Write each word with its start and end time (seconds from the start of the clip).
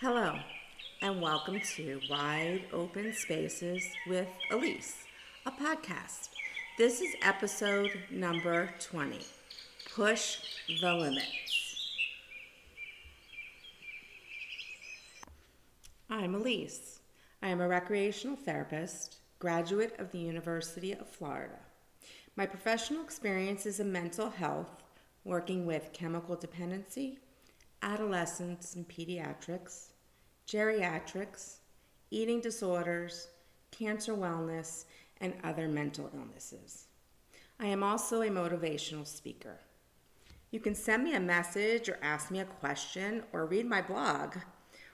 Hello, 0.00 0.38
and 1.02 1.20
welcome 1.20 1.58
to 1.74 2.00
Wide 2.08 2.66
Open 2.72 3.12
Spaces 3.12 3.82
with 4.06 4.28
Ilise, 4.48 4.94
a 5.44 5.50
podcast. 5.50 6.28
This 6.78 7.00
is 7.00 7.16
episode 7.20 7.90
number 8.08 8.70
20 8.78 9.18
Push 9.92 10.38
the 10.80 10.94
Limits. 10.94 11.90
I'm 16.08 16.32
Ilise. 16.32 17.00
I 17.42 17.48
am 17.48 17.60
a 17.60 17.66
recreational 17.66 18.36
therapist, 18.36 19.16
graduate 19.40 19.98
of 19.98 20.12
the 20.12 20.20
University 20.20 20.92
of 20.92 21.08
Florida. 21.08 21.58
My 22.36 22.46
professional 22.46 23.02
experience 23.02 23.66
is 23.66 23.80
in 23.80 23.90
mental 23.90 24.30
health, 24.30 24.84
working 25.24 25.66
with 25.66 25.92
chemical 25.92 26.36
dependency, 26.36 27.18
adolescents 27.82 28.74
and 28.74 28.88
pediatrics, 28.88 29.88
geriatrics, 30.46 31.58
eating 32.10 32.40
disorders, 32.40 33.28
cancer 33.70 34.14
wellness, 34.14 34.86
and 35.20 35.34
other 35.44 35.68
mental 35.68 36.10
illnesses. 36.14 36.86
I 37.60 37.66
am 37.66 37.82
also 37.82 38.22
a 38.22 38.28
motivational 38.28 39.06
speaker. 39.06 39.58
You 40.50 40.60
can 40.60 40.74
send 40.74 41.04
me 41.04 41.14
a 41.14 41.20
message 41.20 41.88
or 41.88 41.98
ask 42.02 42.30
me 42.30 42.40
a 42.40 42.44
question 42.44 43.22
or 43.32 43.46
read 43.46 43.64
my 43.66 43.80
blog 43.82 44.36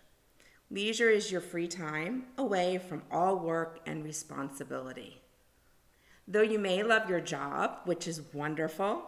Leisure 0.69 1.09
is 1.09 1.31
your 1.31 1.41
free 1.41 1.67
time 1.67 2.25
away 2.38 2.78
from 2.78 3.03
all 3.12 3.38
work 3.38 3.79
and 3.85 4.03
responsibility. 4.03 5.22
Though 6.28 6.41
you 6.41 6.59
may 6.59 6.84
love 6.84 7.09
your 7.09 7.22
job, 7.22 7.79
which 7.85 8.07
is 8.07 8.34
wonderful, 8.34 9.03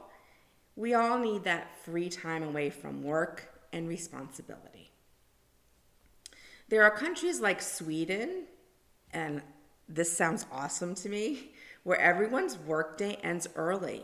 we 0.78 0.94
all 0.94 1.18
need 1.18 1.44
that 1.44 1.84
free 1.84 2.08
time 2.08 2.44
away 2.44 2.70
from 2.70 3.04
work 3.04 3.50
and 3.74 3.90
responsibility. 3.90 4.92
There 6.70 6.84
are 6.84 6.92
countries 6.92 7.42
like 7.42 7.62
Sweden 7.62 8.44
and 9.12 9.42
this 9.90 10.16
sounds 10.16 10.46
awesome 10.52 10.94
to 10.96 11.10
me, 11.10 11.52
where 11.84 12.00
everyone's 12.00 12.58
workday 12.58 13.16
ends 13.24 13.48
early 13.56 14.04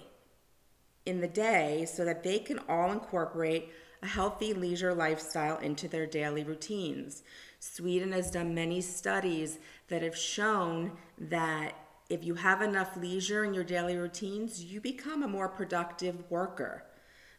in 1.05 1.21
the 1.21 1.27
day 1.27 1.85
so 1.85 2.03
that 2.03 2.23
they 2.23 2.39
can 2.39 2.59
all 2.67 2.91
incorporate 2.91 3.69
a 4.01 4.07
healthy 4.07 4.53
leisure 4.53 4.93
lifestyle 4.93 5.57
into 5.59 5.87
their 5.87 6.07
daily 6.07 6.43
routines. 6.43 7.23
Sweden 7.59 8.11
has 8.11 8.31
done 8.31 8.55
many 8.55 8.81
studies 8.81 9.59
that 9.87 10.01
have 10.01 10.17
shown 10.17 10.91
that 11.17 11.73
if 12.09 12.23
you 12.23 12.35
have 12.35 12.61
enough 12.61 12.97
leisure 12.97 13.43
in 13.43 13.53
your 13.53 13.63
daily 13.63 13.95
routines, 13.95 14.63
you 14.63 14.81
become 14.81 15.23
a 15.23 15.27
more 15.27 15.49
productive 15.49 16.29
worker. 16.29 16.83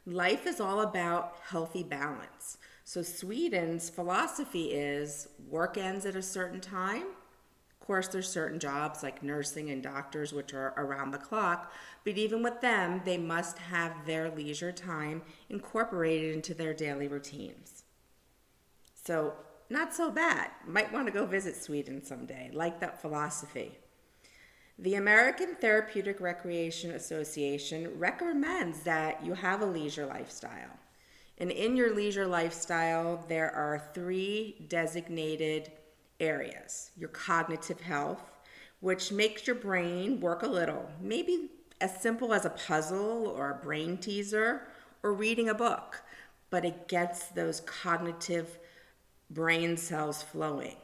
Life 0.07 0.47
is 0.47 0.61
all 0.61 0.81
about 0.81 1.37
healthy 1.49 1.83
balance. 1.83 2.59
So, 2.85 3.03
Sweden's 3.03 3.91
philosophy 3.91 4.67
is 4.73 5.29
work 5.49 5.77
ends 5.77 6.07
at 6.07 6.15
a 6.15 6.23
certain 6.23 6.61
time, 6.61 7.07
course, 7.87 8.09
there's 8.09 8.29
certain 8.29 8.59
jobs 8.59 9.03
like 9.03 9.23
nursing 9.23 9.71
and 9.71 9.83
doctors, 9.83 10.33
which 10.33 10.53
are 10.53 10.75
around 10.77 11.11
the 11.13 11.19
clock, 11.19 11.73
but 12.05 12.19
even 12.19 12.43
with 12.43 12.61
them, 12.61 13.01
they 13.05 13.17
must 13.17 13.59
have 13.59 14.07
their 14.07 14.31
leisure 14.31 14.73
time 14.73 15.23
incorporated 15.49 16.35
into 16.35 16.55
their 16.55 16.75
daily 16.75 17.09
routines. 17.09 17.85
So, 18.95 19.35
not 19.69 19.95
so 19.95 20.11
bad. 20.11 20.51
Might 20.67 20.93
want 20.93 21.07
to 21.07 21.13
go 21.13 21.27
visit 21.27 21.57
Sweden 21.57 22.05
someday. 22.05 22.51
Like 22.53 22.81
that 22.81 23.01
philosophy. 23.01 23.79
The 24.79 24.95
American 24.95 25.57
Therapeutic 25.57 26.21
Recreation 26.21 26.93
Association 26.93 27.99
recommends 27.99 28.81
that 28.81 29.25
you 29.25 29.35
have 29.35 29.63
a 29.63 29.67
leisure 29.67 30.07
lifestyle. 30.07 30.79
And 31.39 31.51
in 31.51 31.77
your 31.77 31.95
leisure 31.95 32.27
lifestyle, 32.27 33.25
there 33.29 33.51
are 33.55 33.91
three 33.95 34.67
designated 34.69 35.73
areas 36.21 36.91
your 36.97 37.09
cognitive 37.11 37.81
health, 37.81 38.23
which 38.81 39.13
makes 39.13 39.47
your 39.47 39.57
brain 39.57 40.21
work 40.21 40.43
a 40.43 40.49
little, 40.49 40.89
maybe 41.01 41.51
as 41.81 42.01
simple 42.01 42.33
as 42.33 42.45
a 42.45 42.51
puzzle 42.51 43.27
or 43.27 43.51
a 43.51 43.65
brain 43.65 43.99
teaser 43.99 44.67
or 45.03 45.13
reading 45.13 45.49
a 45.49 45.55
book, 45.55 46.03
but 46.51 46.65
it 46.65 46.89
gets 46.89 47.27
those 47.29 47.61
cognitive 47.61 48.59
brain 49.31 49.77
cells 49.77 50.23
flowing. 50.23 50.77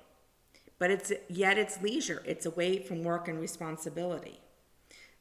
But 0.78 0.90
it's 0.90 1.12
yet 1.28 1.58
it's 1.58 1.80
leisure, 1.80 2.22
it's 2.26 2.46
away 2.46 2.82
from 2.82 3.04
work 3.04 3.28
and 3.28 3.40
responsibility. 3.40 4.40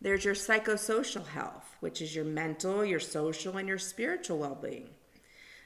There's 0.02 0.26
your 0.26 0.34
psychosocial 0.34 1.28
health, 1.28 1.76
which 1.80 2.02
is 2.02 2.16
your 2.16 2.26
mental, 2.26 2.84
your 2.84 3.00
social, 3.00 3.58
and 3.58 3.68
your 3.68 3.78
spiritual 3.78 4.40
well 4.40 4.58
being. 4.60 4.90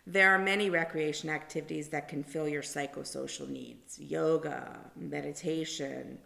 There 0.07 0.33
are 0.35 0.39
many 0.39 0.69
recreation 0.69 1.29
activities 1.29 1.89
that 1.89 2.07
can 2.07 2.23
fill 2.23 2.47
your 2.47 2.61
psychosocial 2.61 3.49
needs 3.49 3.99
yoga, 3.99 4.79
meditation, 4.95 6.19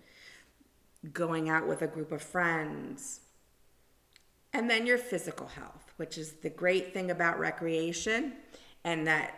going 1.14 1.50
out 1.50 1.66
with 1.68 1.82
a 1.82 1.88
group 1.88 2.12
of 2.12 2.22
friends. 2.22 3.22
And 4.52 4.70
then 4.70 4.86
your 4.86 4.98
physical 4.98 5.48
health, 5.48 5.94
which 5.98 6.18
is 6.18 6.34
the 6.34 6.50
great 6.50 6.94
thing 6.94 7.12
about 7.12 7.40
recreation, 7.40 8.34
and 8.84 9.08
that 9.08 9.36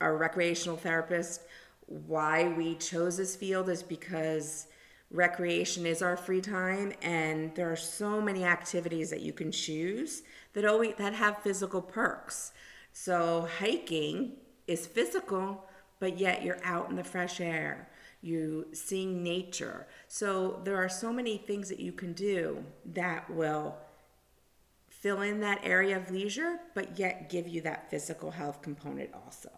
our 0.00 0.16
recreational 0.16 0.76
therapist, 0.76 1.42
why 1.86 2.48
we 2.48 2.76
chose 2.76 3.16
this 3.16 3.36
field 3.36 3.68
is 3.68 3.82
because 3.82 4.68
recreation 5.10 5.84
is 5.84 6.00
our 6.00 6.16
free 6.16 6.40
time 6.40 6.92
and 7.02 7.54
there 7.54 7.70
are 7.70 7.76
so 7.76 8.20
many 8.20 8.44
activities 8.44 9.10
that 9.10 9.20
you 9.20 9.32
can 9.32 9.52
choose 9.52 10.22
that 10.54 10.64
always 10.64 10.94
that 10.96 11.12
have 11.12 11.36
physical 11.42 11.82
perks 11.82 12.52
so 12.92 13.48
hiking 13.58 14.34
is 14.66 14.86
physical, 14.86 15.64
but 15.98 16.18
yet 16.18 16.42
you're 16.42 16.62
out 16.64 16.90
in 16.90 16.96
the 16.96 17.04
fresh 17.04 17.40
air. 17.40 17.88
You 18.20 18.68
seeing 18.72 19.22
nature. 19.22 19.86
So 20.08 20.60
there 20.64 20.76
are 20.76 20.88
so 20.88 21.12
many 21.12 21.38
things 21.38 21.68
that 21.68 21.80
you 21.80 21.92
can 21.92 22.12
do 22.12 22.64
that 22.86 23.28
will 23.28 23.76
fill 24.88 25.22
in 25.22 25.40
that 25.40 25.60
area 25.64 25.96
of 25.96 26.10
leisure, 26.10 26.60
but 26.74 26.98
yet 26.98 27.28
give 27.28 27.48
you 27.48 27.60
that 27.62 27.90
physical 27.90 28.30
health 28.30 28.62
component 28.62 29.10
also. 29.12 29.50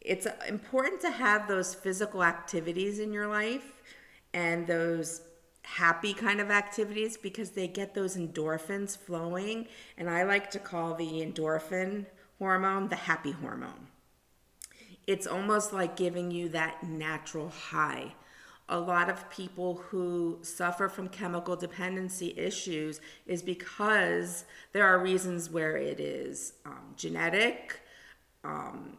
It's 0.00 0.26
uh, 0.26 0.34
important 0.48 1.02
to 1.02 1.10
have 1.10 1.48
those 1.48 1.74
physical 1.74 2.24
activities 2.24 2.98
in 2.98 3.12
your 3.12 3.26
life 3.26 3.72
and 4.32 4.66
those 4.66 5.20
happy 5.64 6.14
kind 6.14 6.40
of 6.40 6.50
activities 6.50 7.16
because 7.16 7.50
they 7.50 7.66
get 7.66 7.94
those 7.94 8.16
endorphins 8.16 8.96
flowing. 8.96 9.66
And 9.98 10.08
I 10.08 10.22
like 10.22 10.50
to 10.52 10.58
call 10.58 10.94
the 10.94 11.22
endorphin 11.22 12.06
hormone 12.38 12.88
the 12.88 12.96
happy 12.96 13.32
hormone. 13.32 13.88
It's 15.06 15.26
almost 15.26 15.72
like 15.72 15.96
giving 15.96 16.30
you 16.30 16.48
that 16.50 16.82
natural 16.82 17.48
high 17.48 18.14
a 18.68 18.78
lot 18.78 19.10
of 19.10 19.28
people 19.28 19.74
who 19.88 20.38
suffer 20.42 20.88
from 20.88 21.08
chemical 21.08 21.54
dependency 21.54 22.32
issues 22.36 23.00
is 23.26 23.42
because 23.42 24.44
there 24.72 24.86
are 24.86 24.98
reasons 24.98 25.50
where 25.50 25.76
it 25.76 26.00
is 26.00 26.54
um, 26.64 26.94
genetic 26.96 27.80
um, 28.42 28.96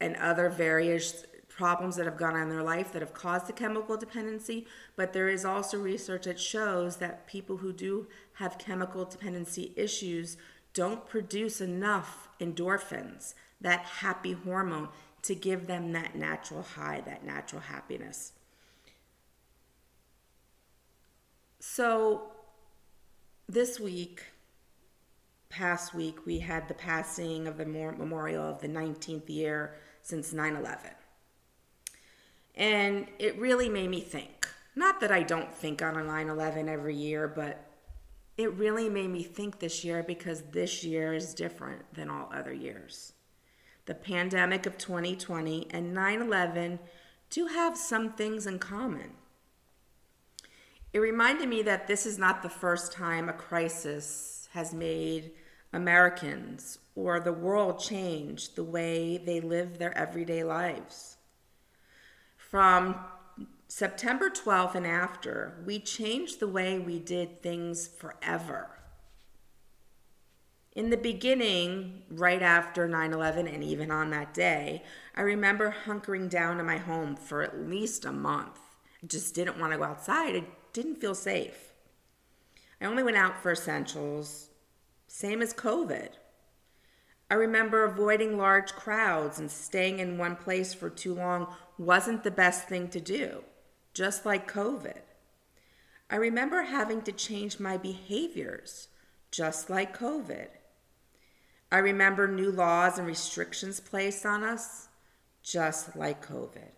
and 0.00 0.14
other 0.16 0.48
various 0.48 1.24
problems 1.56 1.96
that 1.96 2.06
have 2.06 2.16
gone 2.16 2.34
on 2.34 2.42
in 2.42 2.48
their 2.48 2.62
life 2.62 2.92
that 2.92 3.02
have 3.02 3.14
caused 3.14 3.46
the 3.46 3.52
chemical 3.52 3.96
dependency. 3.96 4.66
But 4.96 5.12
there 5.12 5.28
is 5.28 5.44
also 5.44 5.78
research 5.78 6.24
that 6.24 6.40
shows 6.40 6.96
that 6.96 7.26
people 7.26 7.58
who 7.58 7.72
do 7.72 8.08
have 8.34 8.58
chemical 8.58 9.04
dependency 9.04 9.72
issues 9.76 10.36
don't 10.72 11.06
produce 11.06 11.60
enough 11.60 12.28
endorphins, 12.40 13.34
that 13.60 13.80
happy 13.80 14.32
hormone, 14.32 14.88
to 15.22 15.34
give 15.34 15.66
them 15.66 15.92
that 15.92 16.16
natural 16.16 16.62
high, 16.62 17.00
that 17.06 17.24
natural 17.24 17.62
happiness. 17.62 18.32
So, 21.60 22.32
this 23.48 23.80
week, 23.80 24.24
past 25.48 25.94
week, 25.94 26.26
we 26.26 26.40
had 26.40 26.68
the 26.68 26.74
passing 26.74 27.46
of 27.46 27.56
the 27.56 27.64
memorial 27.64 28.44
of 28.44 28.60
the 28.60 28.68
19th 28.68 29.30
year 29.30 29.76
since 30.02 30.32
9 30.32 30.56
11. 30.56 30.90
And 32.54 33.06
it 33.18 33.38
really 33.38 33.68
made 33.68 33.90
me 33.90 34.00
think. 34.00 34.48
Not 34.76 35.00
that 35.00 35.12
I 35.12 35.22
don't 35.22 35.54
think 35.54 35.82
on 35.82 35.96
a 35.96 36.04
9 36.04 36.28
11 36.28 36.68
every 36.68 36.94
year, 36.94 37.28
but 37.28 37.64
it 38.36 38.52
really 38.54 38.88
made 38.88 39.10
me 39.10 39.22
think 39.22 39.58
this 39.58 39.84
year 39.84 40.02
because 40.02 40.42
this 40.52 40.82
year 40.82 41.14
is 41.14 41.34
different 41.34 41.94
than 41.94 42.10
all 42.10 42.28
other 42.32 42.52
years. 42.52 43.12
The 43.86 43.94
pandemic 43.94 44.66
of 44.66 44.78
2020 44.78 45.68
and 45.70 45.94
9 45.94 46.22
11 46.22 46.78
do 47.30 47.46
have 47.46 47.76
some 47.76 48.12
things 48.12 48.46
in 48.46 48.58
common. 48.58 49.12
It 50.92 51.00
reminded 51.00 51.48
me 51.48 51.62
that 51.62 51.86
this 51.86 52.06
is 52.06 52.18
not 52.18 52.42
the 52.42 52.48
first 52.48 52.92
time 52.92 53.28
a 53.28 53.32
crisis 53.32 54.48
has 54.52 54.72
made 54.72 55.32
Americans 55.72 56.78
or 56.94 57.18
the 57.18 57.32
world 57.32 57.80
change 57.80 58.54
the 58.54 58.62
way 58.62 59.18
they 59.18 59.40
live 59.40 59.78
their 59.78 59.96
everyday 59.98 60.44
lives. 60.44 61.13
From 62.54 62.94
September 63.66 64.30
12th 64.30 64.76
and 64.76 64.86
after, 64.86 65.54
we 65.66 65.80
changed 65.80 66.38
the 66.38 66.46
way 66.46 66.78
we 66.78 67.00
did 67.00 67.42
things 67.42 67.88
forever. 67.88 68.70
In 70.70 70.90
the 70.90 70.96
beginning, 70.96 72.04
right 72.08 72.40
after 72.40 72.86
9 72.86 73.12
11, 73.12 73.48
and 73.48 73.64
even 73.64 73.90
on 73.90 74.10
that 74.10 74.32
day, 74.32 74.84
I 75.16 75.22
remember 75.22 75.74
hunkering 75.84 76.30
down 76.30 76.60
in 76.60 76.66
my 76.66 76.76
home 76.76 77.16
for 77.16 77.42
at 77.42 77.58
least 77.68 78.04
a 78.04 78.12
month. 78.12 78.60
I 79.02 79.08
just 79.08 79.34
didn't 79.34 79.58
want 79.58 79.72
to 79.72 79.78
go 79.78 79.82
outside. 79.82 80.36
I 80.36 80.44
didn't 80.72 81.00
feel 81.00 81.16
safe. 81.16 81.72
I 82.80 82.84
only 82.84 83.02
went 83.02 83.16
out 83.16 83.42
for 83.42 83.50
essentials, 83.50 84.50
same 85.08 85.42
as 85.42 85.52
COVID. 85.52 86.10
I 87.28 87.34
remember 87.34 87.82
avoiding 87.82 88.38
large 88.38 88.74
crowds 88.74 89.40
and 89.40 89.50
staying 89.50 89.98
in 89.98 90.18
one 90.18 90.36
place 90.36 90.72
for 90.72 90.88
too 90.88 91.14
long 91.14 91.52
wasn't 91.78 92.24
the 92.24 92.30
best 92.30 92.68
thing 92.68 92.88
to 92.88 93.00
do, 93.00 93.44
just 93.92 94.24
like 94.24 94.50
COVID. 94.50 95.00
I 96.10 96.16
remember 96.16 96.62
having 96.62 97.02
to 97.02 97.12
change 97.12 97.58
my 97.58 97.76
behaviors, 97.76 98.88
just 99.30 99.70
like 99.70 99.96
COVID. 99.98 100.48
I 101.72 101.78
remember 101.78 102.28
new 102.28 102.52
laws 102.52 102.98
and 102.98 103.06
restrictions 103.06 103.80
placed 103.80 104.24
on 104.24 104.44
us, 104.44 104.88
just 105.42 105.96
like 105.96 106.24
COVID. 106.24 106.70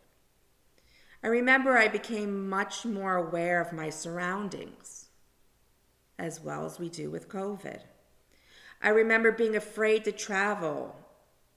I 1.22 1.26
remember 1.28 1.76
I 1.76 1.88
became 1.88 2.48
much 2.48 2.84
more 2.84 3.16
aware 3.16 3.60
of 3.60 3.72
my 3.72 3.90
surroundings, 3.90 5.08
as 6.18 6.40
well 6.40 6.64
as 6.64 6.78
we 6.78 6.88
do 6.88 7.10
with 7.10 7.28
COVID. 7.28 7.80
I 8.80 8.90
remember 8.90 9.32
being 9.32 9.56
afraid 9.56 10.04
to 10.04 10.12
travel, 10.12 10.96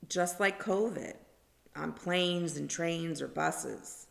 just 0.08 0.40
like 0.40 0.62
COVID, 0.62 1.14
on 1.80 1.94
planes 1.94 2.58
and 2.58 2.70
trains 2.70 3.22
or 3.22 3.28
buses. 3.28 4.08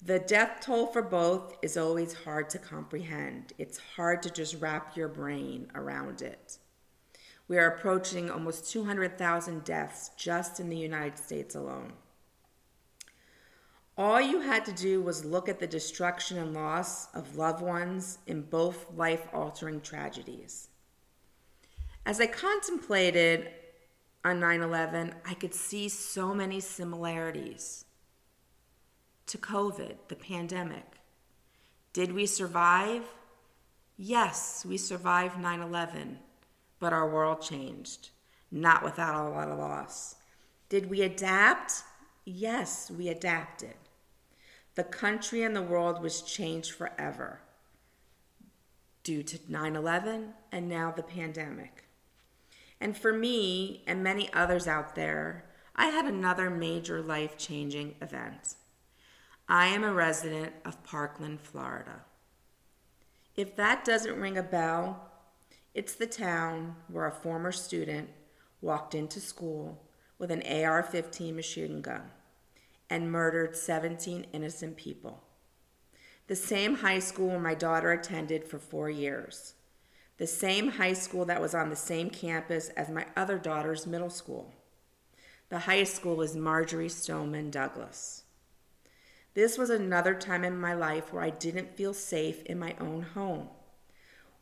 The 0.00 0.18
death 0.18 0.60
toll 0.60 0.86
for 0.86 1.02
both 1.02 1.56
is 1.62 1.76
always 1.76 2.12
hard 2.12 2.50
to 2.50 2.58
comprehend. 2.58 3.54
It's 3.58 3.78
hard 3.96 4.22
to 4.22 4.30
just 4.30 4.60
wrap 4.60 4.96
your 4.96 5.08
brain 5.08 5.70
around 5.74 6.20
it. 6.20 6.58
We 7.48 7.58
are 7.58 7.66
approaching 7.66 8.30
almost 8.30 8.70
200,000 8.70 9.64
deaths 9.64 10.10
just 10.16 10.60
in 10.60 10.68
the 10.68 10.76
United 10.76 11.18
States 11.18 11.54
alone. 11.54 11.94
All 13.96 14.20
you 14.20 14.40
had 14.40 14.64
to 14.64 14.72
do 14.72 15.00
was 15.00 15.24
look 15.24 15.48
at 15.48 15.60
the 15.60 15.66
destruction 15.66 16.36
and 16.36 16.52
loss 16.52 17.14
of 17.14 17.36
loved 17.36 17.62
ones 17.62 18.18
in 18.26 18.42
both 18.42 18.86
life 18.94 19.26
altering 19.32 19.80
tragedies. 19.80 20.68
As 22.04 22.20
I 22.20 22.26
contemplated 22.26 23.50
on 24.24 24.40
9 24.40 24.62
11, 24.62 25.14
I 25.24 25.34
could 25.34 25.54
see 25.54 25.88
so 25.88 26.34
many 26.34 26.58
similarities 26.58 27.84
to 29.26 29.38
COVID, 29.38 29.96
the 30.08 30.16
pandemic. 30.16 31.00
Did 31.92 32.12
we 32.12 32.26
survive? 32.26 33.02
Yes, 33.96 34.64
we 34.66 34.76
survived 34.78 35.38
9 35.38 35.60
11, 35.60 36.18
but 36.80 36.92
our 36.92 37.08
world 37.08 37.42
changed, 37.42 38.10
not 38.50 38.82
without 38.82 39.26
a 39.26 39.30
lot 39.30 39.48
of 39.48 39.58
loss. 39.58 40.16
Did 40.68 40.88
we 40.90 41.02
adapt? 41.02 41.82
Yes, 42.24 42.90
we 42.90 43.08
adapted. 43.08 43.74
The 44.74 44.84
country 44.84 45.42
and 45.42 45.54
the 45.54 45.62
world 45.62 46.02
was 46.02 46.22
changed 46.22 46.72
forever 46.72 47.40
due 49.04 49.22
to 49.22 49.38
9 49.48 49.76
11 49.76 50.32
and 50.50 50.68
now 50.68 50.90
the 50.90 51.02
pandemic. 51.02 51.83
And 52.80 52.96
for 52.96 53.12
me 53.12 53.82
and 53.86 54.02
many 54.02 54.32
others 54.32 54.66
out 54.66 54.94
there, 54.94 55.44
I 55.76 55.86
had 55.86 56.04
another 56.04 56.50
major 56.50 57.02
life 57.02 57.36
changing 57.36 57.96
event. 58.00 58.54
I 59.48 59.66
am 59.66 59.84
a 59.84 59.92
resident 59.92 60.54
of 60.64 60.82
Parkland, 60.84 61.40
Florida. 61.40 62.02
If 63.36 63.56
that 63.56 63.84
doesn't 63.84 64.20
ring 64.20 64.38
a 64.38 64.42
bell, 64.42 65.10
it's 65.74 65.94
the 65.94 66.06
town 66.06 66.76
where 66.88 67.06
a 67.06 67.12
former 67.12 67.50
student 67.50 68.08
walked 68.60 68.94
into 68.94 69.20
school 69.20 69.82
with 70.18 70.30
an 70.30 70.42
AR 70.42 70.82
15 70.82 71.34
machine 71.34 71.80
gun 71.82 72.02
and 72.88 73.10
murdered 73.10 73.56
17 73.56 74.26
innocent 74.32 74.76
people. 74.76 75.24
The 76.26 76.36
same 76.36 76.76
high 76.76 77.00
school 77.00 77.38
my 77.38 77.54
daughter 77.54 77.92
attended 77.92 78.44
for 78.44 78.58
four 78.58 78.88
years. 78.88 79.54
The 80.16 80.26
same 80.26 80.72
high 80.72 80.92
school 80.92 81.24
that 81.24 81.40
was 81.40 81.54
on 81.54 81.70
the 81.70 81.76
same 81.76 82.08
campus 82.08 82.68
as 82.70 82.88
my 82.88 83.06
other 83.16 83.38
daughter's 83.38 83.86
middle 83.86 84.10
school. 84.10 84.52
The 85.48 85.60
high 85.60 85.84
school 85.84 86.16
was 86.16 86.36
Marjory 86.36 86.88
Stoneman 86.88 87.50
Douglas. 87.50 88.22
This 89.34 89.58
was 89.58 89.70
another 89.70 90.14
time 90.14 90.44
in 90.44 90.56
my 90.56 90.74
life 90.74 91.12
where 91.12 91.22
I 91.22 91.30
didn't 91.30 91.76
feel 91.76 91.92
safe 91.92 92.44
in 92.44 92.58
my 92.58 92.76
own 92.80 93.02
home, 93.02 93.48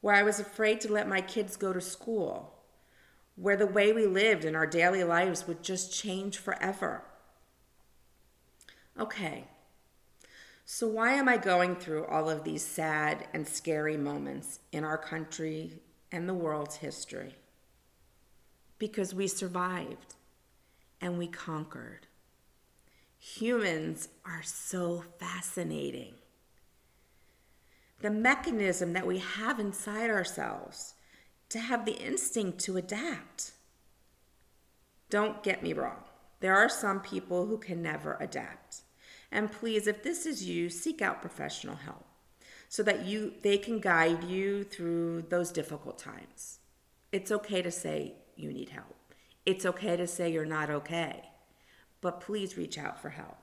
where 0.02 0.14
I 0.14 0.22
was 0.22 0.38
afraid 0.38 0.82
to 0.82 0.92
let 0.92 1.08
my 1.08 1.22
kids 1.22 1.56
go 1.56 1.72
to 1.72 1.80
school, 1.80 2.52
where 3.36 3.56
the 3.56 3.66
way 3.66 3.92
we 3.94 4.06
lived 4.06 4.44
in 4.44 4.54
our 4.54 4.66
daily 4.66 5.02
lives 5.02 5.46
would 5.46 5.62
just 5.62 5.94
change 5.94 6.36
forever. 6.36 7.04
Okay, 9.00 9.44
so 10.74 10.88
why 10.88 11.12
am 11.12 11.28
I 11.28 11.36
going 11.36 11.76
through 11.76 12.06
all 12.06 12.30
of 12.30 12.44
these 12.44 12.64
sad 12.64 13.26
and 13.34 13.46
scary 13.46 13.98
moments 13.98 14.60
in 14.72 14.84
our 14.84 14.96
country 14.96 15.82
and 16.10 16.26
the 16.26 16.32
world's 16.32 16.76
history? 16.76 17.34
Because 18.78 19.14
we 19.14 19.28
survived 19.28 20.14
and 20.98 21.18
we 21.18 21.26
conquered. 21.26 22.06
Humans 23.18 24.08
are 24.24 24.42
so 24.42 25.04
fascinating. 25.20 26.14
The 28.00 28.10
mechanism 28.10 28.94
that 28.94 29.06
we 29.06 29.18
have 29.18 29.60
inside 29.60 30.08
ourselves 30.08 30.94
to 31.50 31.58
have 31.58 31.84
the 31.84 32.02
instinct 32.02 32.60
to 32.60 32.78
adapt. 32.78 33.52
Don't 35.10 35.42
get 35.42 35.62
me 35.62 35.74
wrong. 35.74 36.04
There 36.40 36.56
are 36.56 36.70
some 36.70 37.00
people 37.00 37.44
who 37.44 37.58
can 37.58 37.82
never 37.82 38.16
adapt. 38.18 38.84
And 39.32 39.50
please, 39.50 39.86
if 39.86 40.02
this 40.02 40.26
is 40.26 40.44
you, 40.44 40.68
seek 40.68 41.00
out 41.00 41.22
professional 41.22 41.76
help 41.76 42.04
so 42.68 42.82
that 42.82 43.06
you 43.06 43.32
they 43.42 43.56
can 43.56 43.80
guide 43.80 44.24
you 44.24 44.62
through 44.62 45.22
those 45.22 45.50
difficult 45.50 45.98
times. 45.98 46.58
It's 47.10 47.32
okay 47.32 47.62
to 47.62 47.70
say 47.70 48.14
you 48.36 48.52
need 48.52 48.68
help. 48.68 48.94
It's 49.46 49.64
okay 49.66 49.96
to 49.96 50.06
say 50.06 50.30
you're 50.30 50.44
not 50.44 50.70
okay. 50.70 51.22
But 52.02 52.20
please 52.20 52.58
reach 52.58 52.78
out 52.78 53.00
for 53.00 53.10
help. 53.10 53.38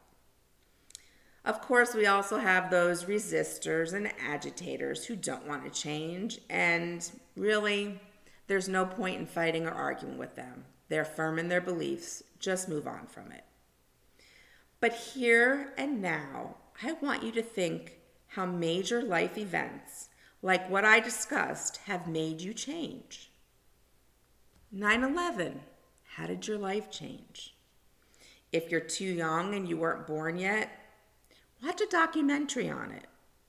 Of 1.43 1.62
course, 1.62 1.96
we 1.96 2.05
also 2.05 2.38
have 2.38 2.69
those 2.69 3.05
resistors 3.05 3.93
and 3.93 4.12
agitators 4.19 5.05
who 5.05 5.15
don't 5.15 5.48
want 5.48 5.63
to 5.63 5.81
change, 5.81 6.39
and 6.50 7.10
really, 7.38 8.00
there's 8.48 8.67
no 8.67 8.86
point 8.86 9.19
in 9.19 9.25
fighting 9.25 9.65
or 9.65 9.72
arguing 9.72 10.17
with 10.17 10.36
them. 10.36 10.65
They're 10.89 11.05
firm 11.05 11.39
in 11.39 11.48
their 11.48 11.62
beliefs. 11.62 12.24
Just 12.39 12.67
move 12.67 12.88
on 12.88 13.08
from 13.08 13.31
it. 13.31 13.46
But 14.81 14.93
here 14.93 15.74
and 15.77 16.01
now, 16.01 16.55
I 16.81 16.93
want 16.93 17.24
you 17.24 17.31
to 17.33 17.41
think 17.41 18.00
how 18.27 18.45
major 18.45 19.01
life 19.01 19.38
events, 19.38 20.09
like 20.41 20.69
what 20.69 20.86
I 20.86 21.00
discussed, 21.00 21.77
have 21.86 22.07
made 22.07 22.41
you 22.41 22.53
change. 22.53 23.31
9 24.71 25.03
11, 25.03 25.62
how 26.15 26.27
did 26.27 26.48
your 26.48 26.57
life 26.57 26.89
change? 26.89 27.55
If 28.51 28.71
you're 28.71 28.79
too 28.79 29.05
young 29.05 29.53
and 29.53 29.67
you 29.67 29.77
weren't 29.77 30.07
born 30.07 30.38
yet, 30.38 30.69
watch 31.62 31.81
a 31.81 31.88
documentary 31.88 32.69
on 32.69 32.91
it 32.91 33.05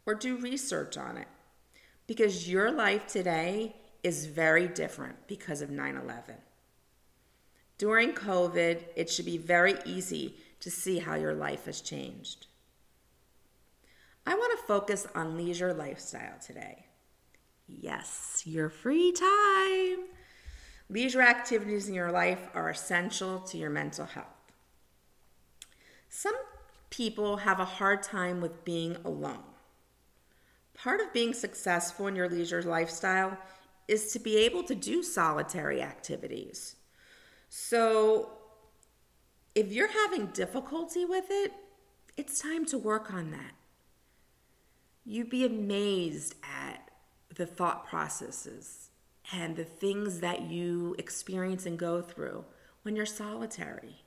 or 0.07 0.15
do 0.15 0.37
research 0.37 0.97
on 0.97 1.17
it 1.17 1.29
because 2.07 2.49
your 2.49 2.73
life 2.73 3.07
today 3.07 3.77
is 4.03 4.27
very 4.27 4.67
different 4.67 5.29
because 5.29 5.63
of 5.63 5.71
9 5.71 5.97
11. 5.97 6.35
During 7.79 8.13
COVID, 8.13 8.83
it 8.97 9.09
should 9.09 9.27
be 9.27 9.39
very 9.39 9.77
easy 9.85 10.35
to 10.61 10.71
see 10.71 10.99
how 10.99 11.15
your 11.15 11.35
life 11.35 11.67
has 11.67 11.81
changed. 11.81 12.47
I 14.27 14.35
want 14.35 14.59
to 14.59 14.67
focus 14.67 15.07
on 15.15 15.37
leisure 15.37 15.73
lifestyle 15.73 16.39
today. 16.45 16.87
Yes, 17.67 18.43
your 18.45 18.69
free 18.69 19.13
time. 19.13 20.07
Leisure 20.89 21.23
activities 21.23 21.89
in 21.89 21.95
your 21.95 22.11
life 22.11 22.49
are 22.53 22.69
essential 22.69 23.41
to 23.41 23.57
your 23.57 23.71
mental 23.71 24.07
health. 24.07 24.27
Some 26.09 26.35
people 26.91 27.39
have 27.39 27.61
a 27.61 27.65
hard 27.65 28.03
time 28.03 28.41
with 28.41 28.65
being 28.65 28.97
alone. 29.05 29.45
Part 30.75 31.01
of 31.01 31.13
being 31.13 31.33
successful 31.33 32.09
in 32.09 32.17
your 32.17 32.29
leisure 32.29 32.63
lifestyle 32.63 33.39
is 33.87 34.13
to 34.13 34.19
be 34.19 34.37
able 34.39 34.65
to 34.65 34.75
do 34.75 35.03
solitary 35.03 35.81
activities. 35.83 36.77
So, 37.49 38.31
if 39.55 39.73
you're 39.73 39.89
having 39.89 40.27
difficulty 40.27 41.05
with 41.05 41.27
it, 41.31 41.53
it's 42.17 42.41
time 42.41 42.65
to 42.67 42.79
work 42.79 43.13
on 43.13 43.31
that. 43.31 43.53
You'd 45.05 45.31
be 45.31 45.45
amazed 45.45 46.35
at 46.43 46.91
the 47.35 47.47
thought 47.47 47.87
processes 47.87 48.91
and 49.33 49.57
the 49.57 49.65
things 49.65 50.21
that 50.21 50.43
you 50.43 50.95
experience 50.99 51.67
and 51.67 51.79
go 51.79 52.03
through 52.03 52.45
when 52.83 52.97
you're 52.97 53.07
solitary. 53.07 54.03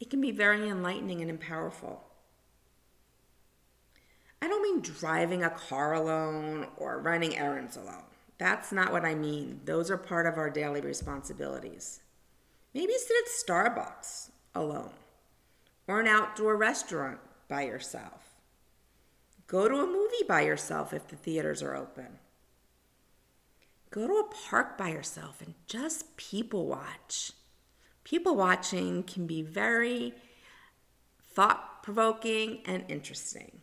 It 0.00 0.10
can 0.10 0.20
be 0.20 0.30
very 0.30 0.68
enlightening 0.68 1.22
and 1.22 1.40
powerful. 1.40 2.04
I 4.40 4.46
don't 4.46 4.62
mean 4.62 4.80
driving 4.80 5.42
a 5.42 5.50
car 5.50 5.94
alone 5.94 6.68
or 6.76 7.00
running 7.00 7.36
errands 7.36 7.76
alone. 7.76 8.04
That's 8.38 8.70
not 8.70 8.92
what 8.92 9.04
I 9.04 9.14
mean. 9.14 9.60
Those 9.64 9.90
are 9.90 9.96
part 9.96 10.26
of 10.26 10.38
our 10.38 10.48
daily 10.48 10.80
responsibilities. 10.80 12.00
Maybe 12.78 12.92
sit 12.96 13.16
at 13.24 13.74
Starbucks 13.74 14.30
alone 14.54 14.92
or 15.88 15.98
an 15.98 16.06
outdoor 16.06 16.56
restaurant 16.56 17.18
by 17.48 17.62
yourself. 17.62 18.36
Go 19.48 19.66
to 19.66 19.80
a 19.80 19.86
movie 19.86 20.24
by 20.28 20.42
yourself 20.42 20.92
if 20.92 21.08
the 21.08 21.16
theaters 21.16 21.60
are 21.60 21.74
open. 21.74 22.20
Go 23.90 24.06
to 24.06 24.12
a 24.12 24.30
park 24.48 24.78
by 24.78 24.90
yourself 24.90 25.42
and 25.42 25.54
just 25.66 26.16
people 26.16 26.68
watch. 26.68 27.32
People 28.04 28.36
watching 28.36 29.02
can 29.02 29.26
be 29.26 29.42
very 29.42 30.14
thought 31.34 31.82
provoking 31.82 32.60
and 32.64 32.84
interesting. 32.86 33.62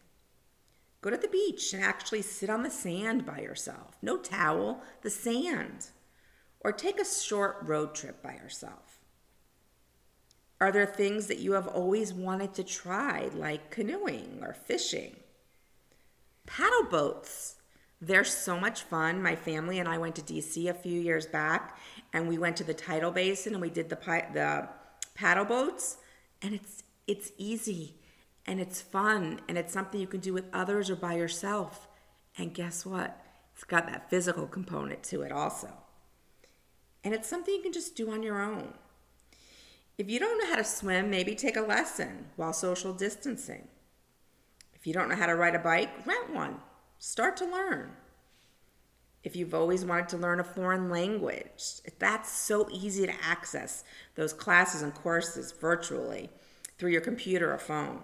Go 1.00 1.10
to 1.10 1.15
the 1.15 1.29
beach 1.29 1.72
and 1.72 1.81
actually 1.81 2.22
sit 2.22 2.50
on 2.50 2.63
the 2.63 2.69
sand 2.69 3.25
by 3.25 3.39
yourself. 3.39 3.95
No 4.01 4.17
towel, 4.17 4.81
the 5.03 5.10
sand. 5.10 5.91
Or 6.60 6.74
take 6.74 7.00
a 7.00 7.05
short 7.05 7.60
road 7.62 7.95
trip 7.95 8.22
by 8.22 8.34
yourself. 8.34 8.95
Are 10.62 10.71
there 10.71 10.85
things 10.85 11.27
that 11.27 11.39
you 11.39 11.53
have 11.53 11.67
always 11.67 12.13
wanted 12.13 12.53
to 12.55 12.63
try, 12.63 13.29
like 13.33 13.71
canoeing 13.71 14.39
or 14.41 14.53
fishing? 14.53 15.17
Paddle 16.45 16.85
boats. 16.89 17.55
They're 18.00 18.24
so 18.24 18.59
much 18.59 18.83
fun. 18.83 19.21
My 19.21 19.35
family 19.35 19.79
and 19.79 19.89
I 19.89 19.97
went 19.97 20.15
to 20.15 20.21
DC 20.21 20.69
a 20.69 20.74
few 20.74 21.00
years 21.00 21.25
back 21.25 21.77
and 22.13 22.27
we 22.27 22.38
went 22.38 22.57
to 22.57 22.63
the 22.63 22.74
tidal 22.74 23.12
basin 23.12 23.53
and 23.53 23.62
we 23.62 23.69
did 23.69 23.89
the 23.89 23.95
the 24.33 24.69
paddle 25.13 25.45
boats 25.45 25.97
and 26.41 26.53
it's 26.53 26.83
it's 27.07 27.31
easy 27.38 27.95
and 28.45 28.59
it's 28.59 28.81
fun 28.81 29.39
and 29.47 29.57
it's 29.57 29.74
something 29.74 30.00
you 30.00 30.07
can 30.07 30.19
do 30.19 30.33
with 30.33 30.45
others 30.53 30.89
or 30.89 30.95
by 30.95 31.15
yourself. 31.15 31.88
And 32.38 32.53
guess 32.53 32.85
what? 32.85 33.21
It's 33.53 33.63
got 33.63 33.88
that 33.88 34.09
physical 34.09 34.47
component 34.47 35.03
to 35.03 35.21
it 35.21 35.31
also. 35.31 35.69
And 37.03 37.13
it's 37.13 37.29
something 37.29 37.53
you 37.53 37.62
can 37.62 37.74
just 37.74 37.95
do 37.95 38.12
on 38.12 38.24
your 38.24 38.41
own. 38.41 38.74
If 39.98 40.10
you 40.10 40.20
don't 40.20 40.38
know 40.38 40.50
how 40.50 40.58
to 40.58 40.64
swim, 40.64 41.10
maybe 41.10 41.36
take 41.36 41.56
a 41.56 41.62
lesson 41.62 42.25
while 42.36 42.52
social 42.52 42.94
distancing. 42.94 43.70
If 44.74 44.86
you 44.86 44.94
don't 44.94 45.08
know 45.08 45.16
how 45.16 45.28
to 45.28 45.36
ride 45.36 45.56
a 45.56 45.60
bike, 45.60 46.06
rent 46.06 46.34
one. 46.34 46.58
Start 47.00 47.38
to 47.38 47.46
learn. 47.46 47.92
If 49.24 49.36
you've 49.36 49.54
always 49.54 49.86
wanted 49.86 50.10
to 50.10 50.18
learn 50.18 50.40
a 50.40 50.44
foreign 50.44 50.90
language, 50.90 51.82
that's 51.98 52.30
so 52.30 52.68
easy 52.72 53.08
to 53.08 53.24
access 53.24 53.84
those 54.16 54.34
classes 54.34 54.82
and 54.82 54.94
courses 54.94 55.54
virtually 55.54 56.30
through 56.78 56.92
your 56.92 57.02
computer 57.02 57.54
or 57.54 57.58
phone. 57.58 58.02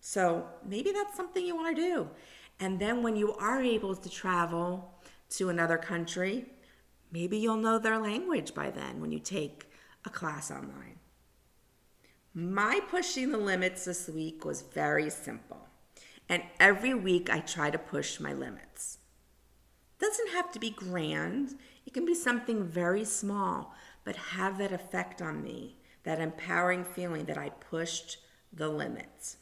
So 0.00 0.46
maybe 0.66 0.92
that's 0.92 1.16
something 1.16 1.46
you 1.46 1.56
want 1.56 1.76
to 1.76 1.82
do. 1.82 2.10
And 2.60 2.78
then 2.78 3.02
when 3.02 3.16
you 3.16 3.34
are 3.34 3.62
able 3.62 3.94
to 3.94 4.10
travel 4.10 4.92
to 5.30 5.48
another 5.48 5.78
country, 5.78 6.46
maybe 7.10 7.38
you'll 7.38 7.56
know 7.56 7.78
their 7.78 7.98
language 7.98 8.52
by 8.52 8.70
then 8.70 9.00
when 9.00 9.12
you 9.12 9.20
take 9.20 9.70
a 10.04 10.10
class 10.10 10.50
online. 10.50 10.98
My 12.36 12.80
pushing 12.90 13.30
the 13.30 13.38
limits 13.38 13.84
this 13.84 14.08
week 14.08 14.44
was 14.44 14.62
very 14.62 15.08
simple. 15.08 15.68
And 16.28 16.42
every 16.58 16.92
week 16.92 17.30
I 17.30 17.38
try 17.38 17.70
to 17.70 17.78
push 17.78 18.18
my 18.18 18.32
limits. 18.32 18.98
It 19.96 20.04
doesn't 20.04 20.32
have 20.32 20.50
to 20.50 20.58
be 20.58 20.70
grand. 20.70 21.54
It 21.86 21.94
can 21.94 22.04
be 22.04 22.14
something 22.14 22.64
very 22.64 23.04
small, 23.04 23.72
but 24.02 24.16
have 24.16 24.58
that 24.58 24.72
effect 24.72 25.22
on 25.22 25.44
me, 25.44 25.76
that 26.02 26.18
empowering 26.18 26.84
feeling 26.84 27.26
that 27.26 27.38
I 27.38 27.50
pushed 27.50 28.18
the 28.52 28.68
limits. 28.68 29.36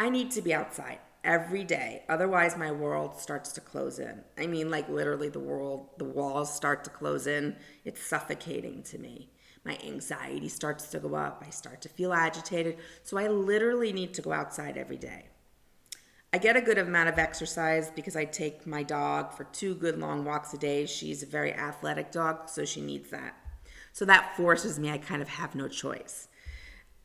I 0.00 0.10
need 0.10 0.32
to 0.32 0.42
be 0.42 0.52
outside 0.52 0.98
every 1.22 1.62
day. 1.62 2.02
Otherwise, 2.08 2.56
my 2.56 2.72
world 2.72 3.20
starts 3.20 3.52
to 3.52 3.60
close 3.60 4.00
in. 4.00 4.24
I 4.36 4.48
mean, 4.48 4.72
like 4.72 4.88
literally, 4.88 5.28
the 5.28 5.38
world, 5.38 5.90
the 5.98 6.04
walls 6.04 6.52
start 6.52 6.82
to 6.82 6.90
close 6.90 7.28
in. 7.28 7.58
It's 7.84 8.04
suffocating 8.04 8.82
to 8.84 8.98
me. 8.98 9.31
My 9.64 9.78
anxiety 9.84 10.48
starts 10.48 10.88
to 10.88 10.98
go 10.98 11.14
up. 11.14 11.44
I 11.46 11.50
start 11.50 11.80
to 11.82 11.88
feel 11.88 12.12
agitated. 12.12 12.78
So 13.02 13.16
I 13.16 13.28
literally 13.28 13.92
need 13.92 14.14
to 14.14 14.22
go 14.22 14.32
outside 14.32 14.76
every 14.76 14.96
day. 14.96 15.26
I 16.32 16.38
get 16.38 16.56
a 16.56 16.62
good 16.62 16.78
amount 16.78 17.10
of 17.10 17.18
exercise 17.18 17.90
because 17.90 18.16
I 18.16 18.24
take 18.24 18.66
my 18.66 18.82
dog 18.82 19.34
for 19.34 19.44
two 19.44 19.74
good 19.74 19.98
long 19.98 20.24
walks 20.24 20.54
a 20.54 20.58
day. 20.58 20.86
She's 20.86 21.22
a 21.22 21.26
very 21.26 21.52
athletic 21.52 22.10
dog, 22.10 22.48
so 22.48 22.64
she 22.64 22.80
needs 22.80 23.10
that. 23.10 23.36
So 23.92 24.06
that 24.06 24.34
forces 24.36 24.78
me, 24.78 24.90
I 24.90 24.96
kind 24.96 25.20
of 25.20 25.28
have 25.28 25.54
no 25.54 25.68
choice. 25.68 26.28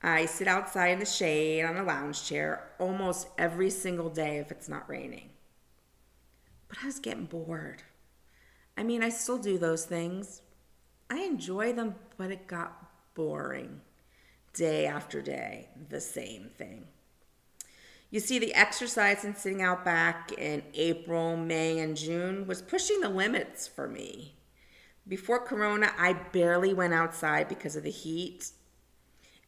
I 0.01 0.25
sit 0.25 0.47
outside 0.47 0.91
in 0.91 0.99
the 0.99 1.05
shade 1.05 1.63
on 1.63 1.75
a 1.75 1.83
lounge 1.83 2.23
chair 2.23 2.69
almost 2.79 3.27
every 3.37 3.69
single 3.69 4.09
day 4.09 4.37
if 4.37 4.51
it's 4.51 4.69
not 4.69 4.89
raining. 4.89 5.31
But 6.69 6.77
I 6.81 6.85
was 6.85 6.99
getting 6.99 7.25
bored. 7.25 7.83
I 8.77 8.83
mean, 8.83 9.03
I 9.03 9.09
still 9.09 9.37
do 9.37 9.57
those 9.57 9.85
things. 9.85 10.41
I 11.09 11.19
enjoy 11.19 11.73
them, 11.73 11.95
but 12.17 12.31
it 12.31 12.47
got 12.47 12.89
boring 13.13 13.81
day 14.53 14.85
after 14.85 15.21
day, 15.21 15.69
the 15.89 16.01
same 16.01 16.49
thing. 16.57 16.85
You 18.09 18.19
see, 18.19 18.39
the 18.39 18.53
exercise 18.53 19.23
and 19.23 19.37
sitting 19.37 19.61
out 19.61 19.83
back 19.83 20.31
in 20.33 20.63
April, 20.73 21.35
May, 21.35 21.79
and 21.79 21.97
June 21.97 22.47
was 22.47 22.61
pushing 22.61 23.01
the 23.01 23.09
limits 23.09 23.67
for 23.67 23.87
me. 23.87 24.35
Before 25.07 25.39
Corona, 25.39 25.91
I 25.97 26.13
barely 26.13 26.73
went 26.73 26.93
outside 26.93 27.47
because 27.47 27.75
of 27.75 27.83
the 27.83 27.91
heat 27.91 28.51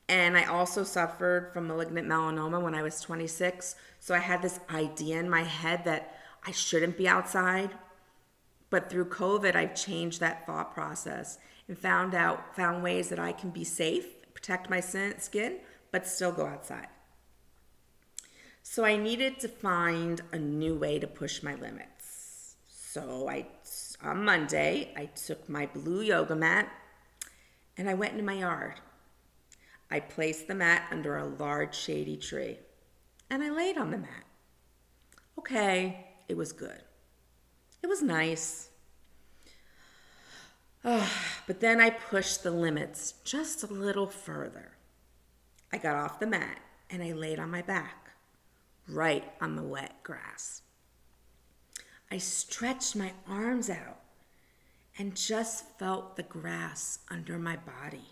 and 0.10 0.36
I 0.36 0.46
also 0.46 0.84
suffered 0.84 1.54
from 1.54 1.68
malignant 1.68 2.08
melanoma 2.08 2.60
when 2.60 2.74
I 2.74 2.82
was 2.82 3.00
26. 3.00 3.76
So 4.00 4.16
I 4.16 4.20
had 4.20 4.42
this 4.42 4.60
idea 4.74 5.20
in 5.20 5.30
my 5.30 5.44
head 5.44 5.86
that 5.86 6.18
I 6.46 6.52
shouldn't 6.52 6.98
be 6.98 7.08
outside. 7.08 7.70
But 8.72 8.90
through 8.90 9.10
COVID, 9.10 9.56
I've 9.56 9.76
changed 9.76 10.20
that 10.20 10.48
thought 10.48 10.74
process 10.74 11.38
and 11.70 11.78
found 11.80 12.14
out 12.14 12.54
found 12.58 12.84
ways 12.84 13.08
that 13.08 13.20
I 13.20 13.32
can 13.32 13.52
be 13.52 13.64
safe, 13.64 14.06
protect 14.34 14.70
my 14.70 14.82
skin, 14.82 15.60
but 15.92 16.06
still 16.06 16.34
go 16.34 16.46
outside. 16.46 16.88
So 18.62 18.84
I 18.84 18.98
needed 18.98 19.40
to 19.40 19.48
find 19.48 20.20
a 20.34 20.38
new 20.38 20.76
way 20.76 21.00
to 21.00 21.08
push 21.08 21.42
my 21.42 21.56
limits. 21.56 22.56
So 22.68 23.30
I 23.30 23.48
on 24.04 24.26
Monday, 24.26 24.92
I 24.98 25.06
took 25.06 25.48
my 25.48 25.68
blue 25.68 26.02
yoga 26.02 26.36
mat 26.36 26.70
and 27.78 27.90
I 27.90 27.94
went 27.94 28.12
into 28.12 28.26
my 28.26 28.34
yard 28.34 28.82
I 29.92 30.00
placed 30.00 30.48
the 30.48 30.56
mat 30.56 30.88
under 30.92 31.18
a 31.18 31.26
large 31.26 31.76
shady 31.76 32.16
tree 32.16 32.60
and 33.30 33.44
I 33.44 33.50
laid 33.50 33.78
on 33.78 33.90
the 33.92 33.98
mat. 33.98 34.24
Okay, 35.38 36.08
it 36.28 36.38
was 36.38 36.52
good. 36.52 36.84
It 37.82 37.88
was 37.88 38.02
nice. 38.02 38.69
Oh, 40.84 41.12
but 41.48 41.60
then 41.60 41.80
I 41.80 41.90
pushed 41.90 42.44
the 42.44 42.52
limits 42.52 43.14
just 43.24 43.64
a 43.64 43.68
little 43.68 44.08
further. 44.08 44.72
I 45.72 45.78
got 45.78 45.96
off 45.96 46.20
the 46.20 46.28
mat 46.28 46.60
and 46.90 47.04
I 47.04 47.12
laid 47.12 47.40
on 47.40 47.52
my 47.52 47.62
back, 47.62 48.12
right 48.88 49.32
on 49.40 49.56
the 49.56 49.64
wet 49.64 50.02
grass. 50.04 50.62
I 52.12 52.18
stretched 52.18 52.96
my 52.96 53.14
arms 53.28 53.70
out 53.70 54.00
and 54.98 55.16
just 55.16 55.78
felt 55.78 56.16
the 56.16 56.24
grass 56.24 57.00
under 57.10 57.38
my 57.38 57.56
body. 57.56 58.10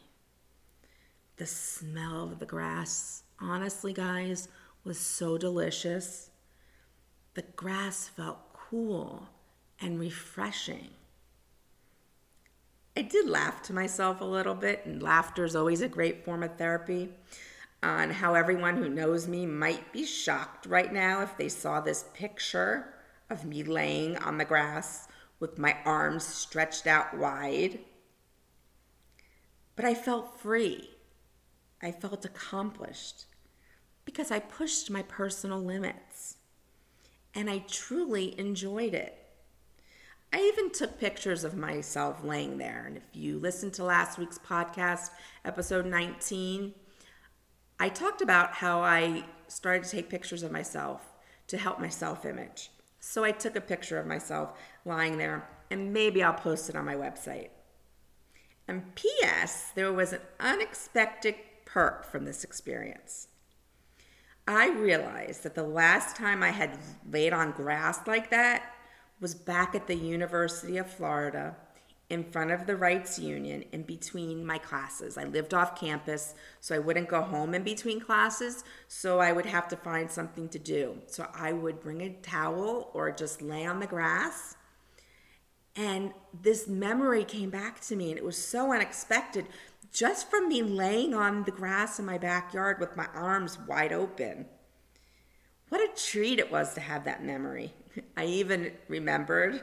The 1.37 1.47
smell 1.47 2.31
of 2.31 2.39
the 2.39 2.45
grass, 2.45 3.23
honestly, 3.39 3.93
guys, 3.93 4.47
was 4.83 4.99
so 4.99 5.37
delicious. 5.37 6.29
The 7.33 7.41
grass 7.55 8.07
felt 8.07 8.53
cool 8.53 9.29
and 9.79 9.99
refreshing. 9.99 10.89
I 12.97 13.03
did 13.03 13.29
laugh 13.29 13.61
to 13.61 13.73
myself 13.73 14.21
a 14.21 14.25
little 14.25 14.55
bit, 14.55 14.83
and 14.87 15.03
laughter 15.03 15.45
is 15.45 15.55
always 15.55 15.81
a 15.81 15.87
great 15.87 16.25
form 16.25 16.41
of 16.41 16.57
therapy. 16.57 17.09
Uh, 17.83 17.85
on 17.85 18.09
how 18.09 18.33
everyone 18.33 18.75
who 18.75 18.89
knows 18.89 19.27
me 19.27 19.45
might 19.45 19.93
be 19.93 20.03
shocked 20.03 20.65
right 20.65 20.91
now 20.91 21.21
if 21.21 21.37
they 21.37 21.47
saw 21.47 21.79
this 21.79 22.05
picture 22.15 22.95
of 23.29 23.45
me 23.45 23.61
laying 23.61 24.17
on 24.17 24.39
the 24.39 24.45
grass 24.45 25.07
with 25.39 25.59
my 25.59 25.77
arms 25.85 26.23
stretched 26.23 26.87
out 26.87 27.15
wide. 27.15 27.77
But 29.75 29.85
I 29.85 29.93
felt 29.93 30.39
free. 30.39 30.89
I 31.83 31.91
felt 31.91 32.25
accomplished 32.25 33.25
because 34.05 34.31
I 34.31 34.39
pushed 34.39 34.89
my 34.89 35.03
personal 35.03 35.61
limits 35.61 36.37
and 37.35 37.47
I 37.47 37.59
truly 37.59 38.37
enjoyed 38.39 38.95
it. 38.95 39.26
I 40.33 40.39
even 40.41 40.71
took 40.71 40.99
pictures 40.99 41.43
of 41.43 41.55
myself 41.55 42.23
laying 42.23 42.57
there. 42.57 42.83
And 42.85 42.97
if 42.97 43.03
you 43.13 43.39
listened 43.39 43.73
to 43.73 43.83
last 43.83 44.17
week's 44.17 44.37
podcast, 44.37 45.09
episode 45.45 45.85
19, 45.85 46.73
I 47.79 47.89
talked 47.89 48.21
about 48.21 48.53
how 48.53 48.81
I 48.81 49.23
started 49.47 49.85
to 49.85 49.89
take 49.89 50.09
pictures 50.09 50.43
of 50.43 50.51
myself 50.51 51.13
to 51.47 51.57
help 51.57 51.79
my 51.79 51.89
self 51.89 52.25
image. 52.25 52.71
So 52.99 53.23
I 53.23 53.31
took 53.31 53.55
a 53.55 53.61
picture 53.61 53.99
of 53.99 54.05
myself 54.05 54.57
lying 54.83 55.17
there, 55.17 55.47
and 55.71 55.93
maybe 55.93 56.21
I'll 56.21 56.33
post 56.33 56.69
it 56.69 56.75
on 56.75 56.83
my 56.83 56.95
website. 56.95 57.49
And 58.67 58.95
P.S., 58.95 59.71
there 59.75 59.93
was 59.93 60.11
an 60.11 60.19
unexpected 60.41 61.35
perk 61.63 62.03
from 62.03 62.25
this 62.25 62.43
experience. 62.43 63.29
I 64.45 64.69
realized 64.69 65.43
that 65.43 65.55
the 65.55 65.63
last 65.63 66.17
time 66.17 66.43
I 66.43 66.51
had 66.51 66.77
laid 67.09 67.31
on 67.31 67.51
grass 67.51 68.05
like 68.07 68.29
that 68.31 68.73
was 69.19 69.33
back 69.33 69.75
at 69.75 69.87
the 69.87 69.95
University 69.95 70.77
of 70.77 70.89
Florida 70.89 71.55
in 72.09 72.23
front 72.23 72.51
of 72.51 72.65
the 72.65 72.73
Reitz 72.73 73.19
Union 73.19 73.65
in 73.73 73.83
between 73.83 74.45
my 74.45 74.57
classes. 74.57 75.17
I 75.17 75.25
lived 75.25 75.53
off 75.53 75.79
campus, 75.79 76.35
so 76.61 76.73
I 76.73 76.79
wouldn't 76.79 77.09
go 77.09 77.21
home 77.21 77.53
in 77.53 77.63
between 77.63 77.99
classes, 77.99 78.63
so 78.87 79.19
I 79.19 79.33
would 79.33 79.45
have 79.45 79.67
to 79.69 79.75
find 79.75 80.09
something 80.09 80.47
to 80.49 80.59
do. 80.59 80.99
So 81.07 81.27
I 81.33 81.51
would 81.51 81.81
bring 81.81 82.01
a 82.01 82.13
towel 82.13 82.91
or 82.93 83.11
just 83.11 83.41
lay 83.41 83.65
on 83.65 83.79
the 83.79 83.87
grass. 83.87 84.55
And 85.75 86.13
this 86.41 86.67
memory 86.67 87.25
came 87.25 87.49
back 87.49 87.81
to 87.81 87.95
me, 87.95 88.09
and 88.09 88.17
it 88.17 88.23
was 88.23 88.37
so 88.37 88.71
unexpected 88.71 89.47
just 89.91 90.29
from 90.29 90.47
me 90.47 90.61
laying 90.61 91.13
on 91.13 91.43
the 91.43 91.51
grass 91.51 91.99
in 91.99 92.05
my 92.05 92.17
backyard 92.17 92.79
with 92.79 92.95
my 92.95 93.07
arms 93.13 93.57
wide 93.67 93.91
open. 93.91 94.45
What 95.69 95.81
a 95.81 95.89
treat 95.95 96.39
it 96.39 96.51
was 96.51 96.73
to 96.75 96.81
have 96.81 97.05
that 97.05 97.23
memory. 97.23 97.73
I 98.15 98.25
even 98.25 98.71
remembered 98.87 99.61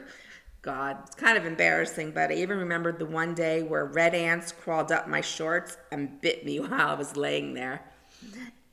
God, 0.65 0.97
it's 1.05 1.15
kind 1.15 1.37
of 1.37 1.45
embarrassing, 1.45 2.09
but 2.09 2.31
I 2.31 2.35
even 2.35 2.57
remembered 2.57 2.97
the 2.97 3.05
one 3.05 3.35
day 3.35 3.61
where 3.61 3.85
red 3.85 4.15
ants 4.15 4.51
crawled 4.51 4.91
up 4.91 5.07
my 5.07 5.21
shorts 5.21 5.77
and 5.91 6.19
bit 6.21 6.43
me 6.43 6.59
while 6.61 6.73
I 6.73 6.95
was 6.95 7.15
laying 7.15 7.53
there. 7.53 7.83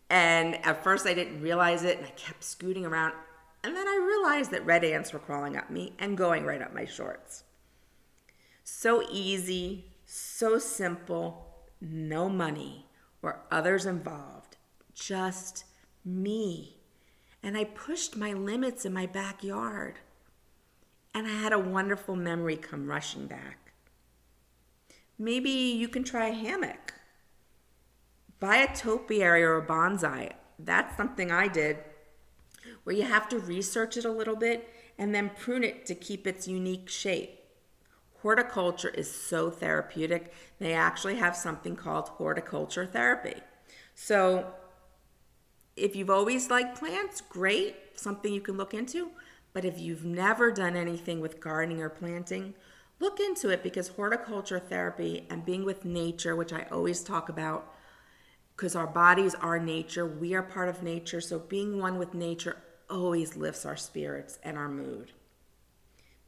And 0.08 0.54
at 0.64 0.82
first 0.82 1.06
I 1.06 1.12
didn't 1.12 1.42
realize 1.42 1.84
it 1.84 1.98
and 1.98 2.06
I 2.06 2.10
kept 2.10 2.42
scooting 2.44 2.86
around. 2.86 3.12
And 3.62 3.76
then 3.76 3.86
I 3.86 3.96
realized 3.96 4.50
that 4.52 4.64
red 4.64 4.84
ants 4.84 5.12
were 5.12 5.18
crawling 5.18 5.56
up 5.56 5.70
me 5.70 5.92
and 5.98 6.16
going 6.16 6.46
right 6.46 6.62
up 6.62 6.74
my 6.74 6.86
shorts. 6.86 7.44
So 8.64 9.06
easy, 9.10 9.84
so 10.06 10.58
simple, 10.58 11.46
no 11.78 12.30
money 12.30 12.86
or 13.20 13.42
others 13.50 13.84
involved, 13.84 14.56
just 14.94 15.64
me. 16.06 16.81
And 17.42 17.56
I 17.56 17.64
pushed 17.64 18.16
my 18.16 18.32
limits 18.32 18.84
in 18.84 18.92
my 18.92 19.06
backyard 19.06 19.98
and 21.14 21.26
I 21.26 21.30
had 21.30 21.52
a 21.52 21.58
wonderful 21.58 22.16
memory 22.16 22.56
come 22.56 22.86
rushing 22.86 23.26
back. 23.26 23.72
Maybe 25.18 25.50
you 25.50 25.88
can 25.88 26.04
try 26.04 26.28
a 26.28 26.32
hammock. 26.32 26.94
Buy 28.40 28.56
a 28.56 28.74
topiary 28.74 29.42
or 29.42 29.58
a 29.58 29.66
bonsai. 29.66 30.32
That's 30.58 30.96
something 30.96 31.30
I 31.30 31.48
did, 31.48 31.78
where 32.84 32.96
you 32.96 33.02
have 33.02 33.28
to 33.28 33.38
research 33.38 33.96
it 33.96 34.04
a 34.04 34.10
little 34.10 34.36
bit 34.36 34.68
and 34.98 35.14
then 35.14 35.30
prune 35.36 35.64
it 35.64 35.86
to 35.86 35.94
keep 35.94 36.26
its 36.26 36.48
unique 36.48 36.88
shape. 36.88 37.38
Horticulture 38.20 38.88
is 38.88 39.10
so 39.10 39.50
therapeutic, 39.50 40.32
they 40.58 40.72
actually 40.72 41.16
have 41.16 41.36
something 41.36 41.76
called 41.76 42.08
horticulture 42.08 42.86
therapy. 42.86 43.34
So, 43.94 44.54
if 45.76 45.96
you've 45.96 46.10
always 46.10 46.50
liked 46.50 46.78
plants, 46.78 47.20
great, 47.20 47.76
something 47.94 48.32
you 48.32 48.40
can 48.40 48.56
look 48.56 48.74
into. 48.74 49.10
But 49.52 49.64
if 49.64 49.78
you've 49.78 50.04
never 50.04 50.50
done 50.50 50.76
anything 50.76 51.20
with 51.20 51.40
gardening 51.40 51.82
or 51.82 51.88
planting, 51.88 52.54
look 53.00 53.20
into 53.20 53.50
it 53.50 53.62
because 53.62 53.88
horticulture 53.88 54.58
therapy 54.58 55.26
and 55.28 55.44
being 55.44 55.64
with 55.64 55.84
nature, 55.84 56.36
which 56.36 56.52
I 56.52 56.66
always 56.70 57.02
talk 57.02 57.28
about, 57.28 57.74
because 58.56 58.74
our 58.76 58.86
bodies 58.86 59.34
are 59.34 59.58
nature, 59.58 60.06
we 60.06 60.34
are 60.34 60.42
part 60.42 60.68
of 60.68 60.82
nature, 60.82 61.20
so 61.20 61.38
being 61.38 61.78
one 61.78 61.98
with 61.98 62.14
nature 62.14 62.56
always 62.88 63.36
lifts 63.36 63.66
our 63.66 63.76
spirits 63.76 64.38
and 64.42 64.56
our 64.56 64.68
mood. 64.68 65.12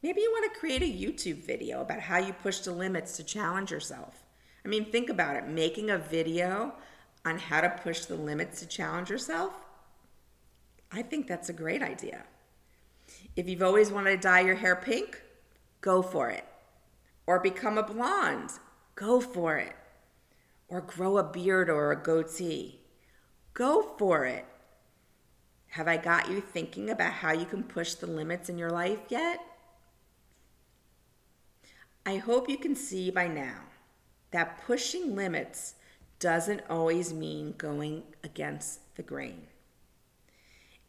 Maybe 0.03 0.21
you 0.21 0.31
want 0.31 0.53
to 0.53 0.59
create 0.59 0.83
a 0.83 0.85
YouTube 0.85 1.43
video 1.45 1.81
about 1.81 1.99
how 1.99 2.17
you 2.17 2.33
push 2.33 2.59
the 2.59 2.71
limits 2.71 3.15
to 3.17 3.23
challenge 3.23 3.71
yourself. 3.71 4.23
I 4.63 4.67
mean, 4.67 4.85
think 4.85 5.09
about 5.09 5.35
it 5.35 5.47
making 5.47 5.89
a 5.89 5.97
video 5.97 6.73
on 7.25 7.39
how 7.39 7.59
to 7.59 7.69
push 7.69 8.05
the 8.05 8.15
limits 8.15 8.59
to 8.59 8.67
challenge 8.67 9.09
yourself. 9.09 9.53
I 10.91 11.01
think 11.01 11.27
that's 11.27 11.49
a 11.49 11.53
great 11.53 11.81
idea. 11.81 12.23
If 13.35 13.49
you've 13.49 13.63
always 13.63 13.91
wanted 13.91 14.11
to 14.11 14.27
dye 14.27 14.41
your 14.41 14.55
hair 14.55 14.75
pink, 14.75 15.21
go 15.81 16.01
for 16.01 16.29
it. 16.29 16.45
Or 17.27 17.39
become 17.39 17.77
a 17.77 17.83
blonde, 17.83 18.51
go 18.93 19.19
for 19.19 19.57
it. 19.57 19.75
Or 20.67 20.81
grow 20.81 21.17
a 21.17 21.23
beard 21.23 21.69
or 21.69 21.91
a 21.91 22.01
goatee, 22.01 22.79
go 23.53 23.95
for 23.97 24.25
it. 24.25 24.45
Have 25.69 25.87
I 25.87 25.97
got 25.97 26.29
you 26.29 26.39
thinking 26.39 26.89
about 26.89 27.11
how 27.11 27.33
you 27.33 27.45
can 27.45 27.63
push 27.63 27.95
the 27.95 28.07
limits 28.07 28.49
in 28.49 28.57
your 28.57 28.69
life 28.69 29.01
yet? 29.09 29.39
I 32.05 32.17
hope 32.17 32.49
you 32.49 32.57
can 32.57 32.75
see 32.75 33.09
by 33.11 33.27
now 33.27 33.61
that 34.31 34.61
pushing 34.65 35.15
limits 35.15 35.75
doesn't 36.19 36.61
always 36.69 37.13
mean 37.13 37.53
going 37.57 38.03
against 38.23 38.95
the 38.95 39.03
grain. 39.03 39.47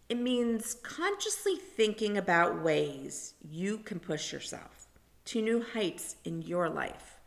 It 0.09 0.19
means 0.19 0.75
consciously 0.75 1.57
thinking 1.57 2.17
about 2.17 2.63
ways 2.63 3.35
you 3.43 3.79
can 3.79 3.99
push 3.99 4.33
yourself 4.33 4.87
to 5.27 5.43
new 5.43 5.65
heights 5.75 6.17
in 6.25 6.43
your 6.43 6.69
life. 6.69 7.19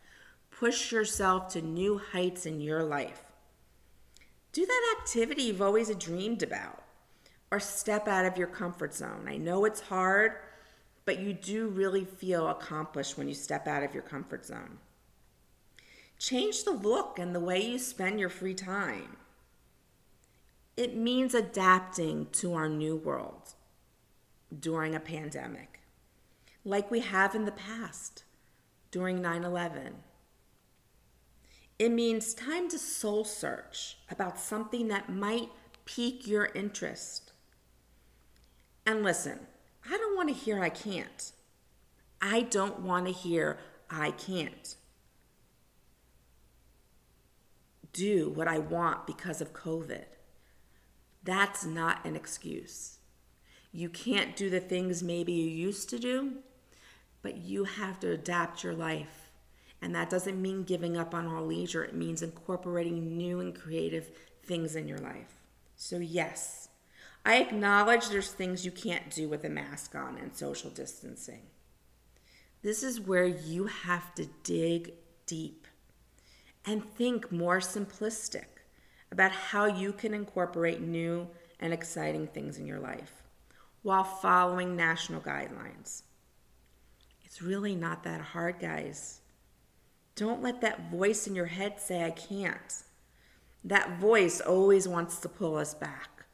Push 0.51 0.91
yourself 0.91 1.49
to 1.53 1.61
new 1.61 1.97
heights 2.11 2.45
in 2.45 2.61
your 2.61 2.83
life. 2.83 3.25
Do 4.53 4.65
that 4.65 4.95
activity 4.99 5.43
you've 5.43 5.61
always 5.61 5.93
dreamed 5.95 6.41
about 6.41 6.83
or 7.51 7.59
step 7.59 8.07
out 8.07 8.25
of 8.25 8.37
your 8.37 8.47
comfort 8.47 8.93
zone. 8.93 9.25
I 9.27 9.37
know 9.37 9.65
it's 9.65 9.81
hard, 9.81 10.33
but 11.05 11.19
you 11.19 11.33
do 11.33 11.67
really 11.67 12.05
feel 12.05 12.47
accomplished 12.49 13.17
when 13.17 13.27
you 13.27 13.33
step 13.33 13.67
out 13.67 13.83
of 13.83 13.93
your 13.93 14.03
comfort 14.03 14.45
zone. 14.45 14.77
Change 16.19 16.65
the 16.65 16.71
look 16.71 17.17
and 17.17 17.33
the 17.33 17.39
way 17.39 17.65
you 17.65 17.79
spend 17.79 18.19
your 18.19 18.29
free 18.29 18.53
time. 18.53 19.15
It 20.75 20.95
means 20.95 21.33
adapting 21.33 22.27
to 22.33 22.53
our 22.53 22.67
new 22.67 22.97
world 22.97 23.53
during 24.57 24.93
a 24.93 24.99
pandemic, 24.99 25.79
like 26.65 26.91
we 26.91 26.99
have 26.99 27.35
in 27.35 27.45
the 27.45 27.51
past 27.53 28.23
during 28.91 29.21
9 29.21 29.45
11. 29.45 29.95
It 31.77 31.91
means 31.93 32.33
time 32.33 32.67
to 32.69 32.77
soul 32.77 33.23
search 33.23 33.97
about 34.11 34.37
something 34.37 34.89
that 34.89 35.09
might 35.09 35.49
pique 35.85 36.27
your 36.27 36.47
interest. 36.53 37.31
And 38.85 39.03
listen, 39.03 39.39
I 39.89 39.97
don't 39.97 40.17
want 40.17 40.27
to 40.27 40.35
hear 40.35 40.61
I 40.61 40.69
can't. 40.69 41.31
I 42.21 42.41
don't 42.41 42.81
want 42.81 43.05
to 43.05 43.13
hear 43.13 43.57
I 43.89 44.11
can't. 44.11 44.75
Do 47.93 48.29
what 48.29 48.47
I 48.47 48.59
want 48.59 49.07
because 49.07 49.41
of 49.41 49.53
COVID. 49.53 50.05
That's 51.23 51.65
not 51.65 52.05
an 52.05 52.15
excuse. 52.15 52.99
You 53.71 53.89
can't 53.89 54.35
do 54.35 54.49
the 54.49 54.59
things 54.59 55.03
maybe 55.03 55.31
you 55.31 55.47
used 55.47 55.89
to 55.89 55.99
do, 55.99 56.37
but 57.21 57.37
you 57.37 57.65
have 57.65 57.99
to 57.99 58.11
adapt 58.11 58.63
your 58.63 58.73
life. 58.73 59.31
And 59.81 59.93
that 59.95 60.09
doesn't 60.09 60.41
mean 60.41 60.63
giving 60.63 60.97
up 60.97 61.13
on 61.13 61.27
all 61.27 61.45
leisure, 61.45 61.83
it 61.83 61.95
means 61.95 62.21
incorporating 62.21 63.17
new 63.17 63.39
and 63.39 63.55
creative 63.55 64.09
things 64.43 64.75
in 64.75 64.87
your 64.87 64.97
life. 64.97 65.35
So, 65.75 65.97
yes, 65.97 66.69
I 67.25 67.37
acknowledge 67.37 68.09
there's 68.09 68.31
things 68.31 68.65
you 68.65 68.71
can't 68.71 69.09
do 69.09 69.29
with 69.29 69.43
a 69.43 69.49
mask 69.49 69.95
on 69.95 70.17
and 70.17 70.35
social 70.35 70.69
distancing. 70.69 71.43
This 72.61 72.83
is 72.83 72.99
where 72.99 73.25
you 73.25 73.67
have 73.67 74.13
to 74.15 74.25
dig 74.43 74.93
deep 75.25 75.67
and 76.69 76.85
think 76.85 77.31
more 77.31 77.57
simplistic 77.57 78.45
about 79.11 79.31
how 79.31 79.65
you 79.65 79.91
can 79.91 80.13
incorporate 80.13 80.79
new 80.79 81.27
and 81.59 81.73
exciting 81.73 82.27
things 82.27 82.59
in 82.59 82.67
your 82.67 82.79
life 82.79 83.23
while 83.81 84.03
following 84.03 84.75
national 84.75 85.19
guidelines. 85.19 86.03
It's 87.25 87.41
really 87.41 87.75
not 87.75 88.03
that 88.03 88.21
hard, 88.21 88.59
guys. 88.59 89.21
Don't 90.15 90.43
let 90.43 90.61
that 90.61 90.91
voice 90.91 91.25
in 91.25 91.33
your 91.33 91.47
head 91.47 91.79
say, 91.79 92.03
I 92.03 92.11
can't. 92.11 92.83
That 93.63 93.99
voice 93.99 94.39
always 94.39 94.87
wants 94.87 95.17
to 95.21 95.29
pull 95.29 95.55
us 95.55 95.73
back. 95.73 96.25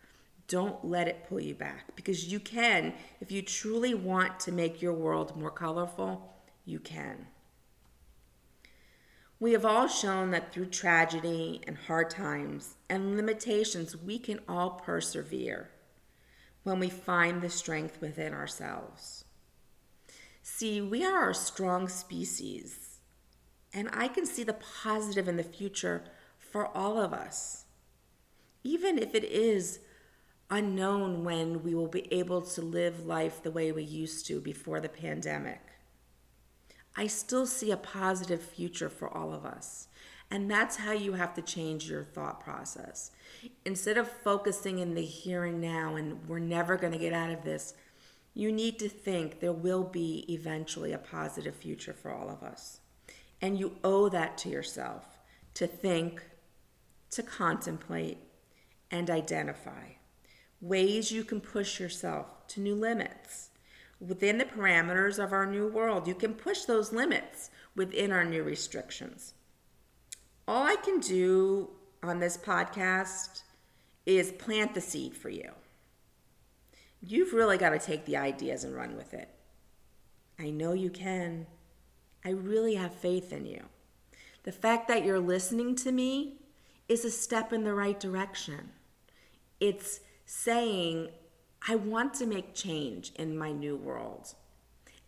Don't 0.49 0.83
let 0.83 1.07
it 1.07 1.27
pull 1.29 1.39
you 1.39 1.55
back 1.55 1.95
because 1.95 2.29
you 2.29 2.41
can. 2.41 2.93
If 3.21 3.31
you 3.31 3.41
truly 3.41 3.93
want 3.93 4.37
to 4.41 4.51
make 4.51 4.81
your 4.81 4.93
world 4.93 5.37
more 5.37 5.49
colorful, 5.49 6.33
you 6.65 6.79
can. 6.79 7.27
We 9.39 9.51
have 9.51 9.65
all 9.65 9.87
shown 9.87 10.31
that 10.31 10.53
through 10.53 10.67
tragedy 10.67 11.61
and 11.67 11.77
hard 11.77 12.09
times 12.09 12.75
and 12.89 13.17
limitations, 13.17 13.95
we 13.95 14.17
can 14.17 14.39
all 14.47 14.71
persevere 14.71 15.71
when 16.63 16.79
we 16.79 16.89
find 16.89 17.41
the 17.41 17.49
strength 17.49 17.99
within 17.99 18.33
ourselves. 18.33 19.25
See, 20.41 20.79
we 20.79 21.03
are 21.03 21.31
a 21.31 21.35
strong 21.35 21.89
species, 21.89 22.99
and 23.73 23.89
I 23.91 24.07
can 24.07 24.25
see 24.25 24.43
the 24.43 24.53
positive 24.53 25.27
in 25.27 25.37
the 25.37 25.43
future 25.43 26.05
for 26.39 26.67
all 26.75 26.99
of 26.99 27.13
us. 27.13 27.65
Even 28.63 28.97
if 28.97 29.13
it 29.13 29.25
is 29.25 29.79
unknown 30.49 31.23
when 31.23 31.61
we 31.63 31.75
will 31.75 31.87
be 31.87 32.11
able 32.13 32.41
to 32.41 32.61
live 32.61 33.05
life 33.05 33.43
the 33.43 33.51
way 33.51 33.71
we 33.71 33.83
used 33.83 34.25
to 34.27 34.39
before 34.39 34.79
the 34.79 34.89
pandemic. 34.89 35.61
I 36.95 37.07
still 37.07 37.45
see 37.45 37.71
a 37.71 37.77
positive 37.77 38.41
future 38.41 38.89
for 38.89 39.09
all 39.09 39.33
of 39.33 39.45
us. 39.45 39.87
And 40.31 40.49
that's 40.49 40.77
how 40.77 40.91
you 40.91 41.13
have 41.13 41.33
to 41.35 41.41
change 41.41 41.89
your 41.89 42.03
thought 42.03 42.39
process. 42.39 43.11
Instead 43.65 43.97
of 43.97 44.09
focusing 44.09 44.79
in 44.79 44.95
the 44.95 45.05
here 45.05 45.43
and 45.43 45.61
now 45.61 45.95
and 45.95 46.27
we're 46.27 46.39
never 46.39 46.77
going 46.77 46.93
to 46.93 46.99
get 46.99 47.13
out 47.13 47.29
of 47.29 47.43
this, 47.43 47.73
you 48.33 48.51
need 48.51 48.79
to 48.79 48.89
think 48.89 49.39
there 49.39 49.53
will 49.53 49.83
be 49.83 50.25
eventually 50.27 50.93
a 50.93 50.97
positive 50.97 51.55
future 51.55 51.93
for 51.93 52.11
all 52.11 52.29
of 52.29 52.43
us. 52.43 52.79
And 53.41 53.59
you 53.59 53.77
owe 53.83 54.09
that 54.09 54.37
to 54.39 54.49
yourself 54.49 55.15
to 55.55 55.65
think, 55.65 56.21
to 57.09 57.23
contemplate, 57.23 58.17
and 58.91 59.09
identify 59.09 59.93
ways 60.61 61.11
you 61.11 61.23
can 61.23 61.41
push 61.41 61.79
yourself 61.79 62.47
to 62.47 62.61
new 62.61 62.75
limits 62.75 63.49
within 63.99 64.37
the 64.37 64.45
parameters 64.45 65.23
of 65.23 65.31
our 65.31 65.45
new 65.45 65.67
world. 65.67 66.07
You 66.07 66.15
can 66.15 66.33
push 66.33 66.63
those 66.63 66.93
limits 66.93 67.49
within 67.75 68.11
our 68.11 68.25
new 68.25 68.43
restrictions. 68.43 69.33
All 70.47 70.63
I 70.63 70.75
can 70.75 70.99
do 70.99 71.69
on 72.03 72.19
this 72.19 72.37
podcast 72.37 73.41
is 74.05 74.31
plant 74.33 74.73
the 74.73 74.81
seed 74.81 75.15
for 75.15 75.29
you. 75.29 75.51
You've 77.01 77.33
really 77.33 77.57
got 77.57 77.69
to 77.69 77.79
take 77.79 78.05
the 78.05 78.17
ideas 78.17 78.63
and 78.63 78.75
run 78.75 78.95
with 78.95 79.13
it. 79.13 79.29
I 80.39 80.49
know 80.49 80.73
you 80.73 80.89
can. 80.89 81.47
I 82.23 82.29
really 82.29 82.75
have 82.75 82.93
faith 82.93 83.31
in 83.31 83.45
you. 83.45 83.65
The 84.43 84.51
fact 84.51 84.87
that 84.87 85.03
you're 85.03 85.19
listening 85.19 85.75
to 85.77 85.91
me 85.91 86.35
is 86.87 87.05
a 87.05 87.11
step 87.11 87.51
in 87.51 87.63
the 87.63 87.73
right 87.73 87.99
direction. 87.99 88.71
It's 89.59 90.01
saying, 90.25 91.09
I 91.67 91.75
want 91.75 92.13
to 92.15 92.25
make 92.25 92.53
change 92.53 93.11
in 93.15 93.37
my 93.37 93.51
new 93.51 93.75
world 93.75 94.35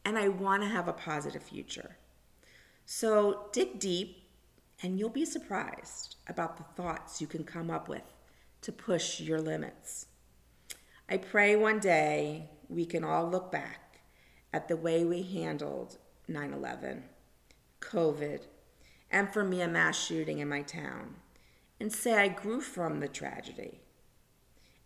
and 0.04 0.18
I 0.18 0.30
want 0.30 0.64
to 0.64 0.70
have 0.70 0.88
a 0.88 0.94
positive 0.94 1.44
future. 1.44 1.98
So 2.86 3.48
dig 3.52 3.80
deep 3.80 4.24
and 4.82 4.98
you'll 4.98 5.10
be 5.10 5.26
surprised 5.26 6.16
about 6.28 6.58
the 6.58 6.82
thoughts 6.82 7.20
you 7.20 7.28
can 7.28 7.44
come 7.44 7.70
up 7.70 7.88
with 7.90 8.14
to 8.62 8.72
push 8.72 9.20
your 9.20 9.42
limits. 9.42 10.08
I 11.10 11.18
pray 11.18 11.56
one 11.56 11.80
day 11.80 12.50
we 12.70 12.86
can 12.86 13.04
all 13.04 13.30
look 13.30 13.52
back 13.52 14.00
at 14.54 14.68
the 14.68 14.78
way 14.78 15.04
we 15.04 15.24
handled 15.24 15.98
9 16.28 16.54
11, 16.54 17.04
COVID, 17.82 18.42
and 19.10 19.32
for 19.32 19.44
me, 19.44 19.62
a 19.62 19.68
mass 19.68 19.98
shooting 19.98 20.40
in 20.40 20.50
my 20.50 20.62
town, 20.62 21.16
and 21.80 21.92
say 21.92 22.14
I 22.14 22.28
grew 22.28 22.60
from 22.60 23.00
the 23.00 23.08
tragedy 23.08 23.82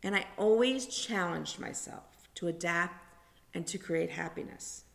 and 0.03 0.15
I 0.15 0.25
always 0.37 0.87
challenged 0.87 1.59
myself 1.59 2.29
to 2.35 2.47
adapt 2.47 3.03
and 3.53 3.67
to 3.67 3.77
create 3.77 4.11
happiness. 4.11 4.85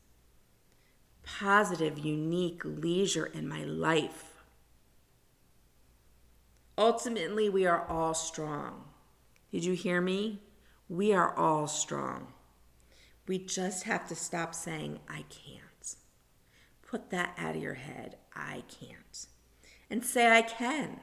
Positive, 1.23 1.99
unique 1.99 2.63
leisure 2.65 3.27
in 3.27 3.49
my 3.49 3.65
life. 3.65 4.35
Ultimately, 6.79 7.49
we 7.49 7.67
are 7.67 7.87
all 7.89 8.15
strong. 8.15 8.85
Did 9.51 9.65
you 9.65 9.75
hear 9.75 10.01
me? 10.01 10.41
We 10.89 11.13
are 11.13 11.35
all 11.37 11.67
strong. 11.67 12.33
We 13.27 13.39
just 13.39 13.85
have 13.85 14.07
to 14.09 14.15
stop 14.15 14.55
saying, 14.55 15.01
I 15.09 15.25
can't. 15.29 15.97
Put 16.83 17.11
that 17.11 17.35
out 17.39 17.57
of 17.57 17.63
your 17.63 17.75
head. 17.75 18.17
I 18.35 18.63
can't. 18.69 19.27
And 19.91 20.05
say, 20.05 20.31
I 20.31 20.43
can. 20.43 21.01